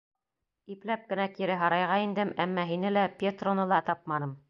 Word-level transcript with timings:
Ипләп 0.75 1.03
кенә 1.11 1.27
кире 1.35 1.59
һарайға 1.65 1.99
индем, 2.07 2.35
әммә 2.47 2.67
һине 2.73 2.97
лә, 2.99 3.05
Пьетроны 3.21 3.73
ла 3.75 3.85
тапманым. 3.93 4.39